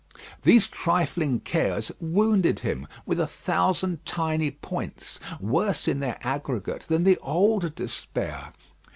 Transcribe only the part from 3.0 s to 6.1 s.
with a thousand tiny points, worse in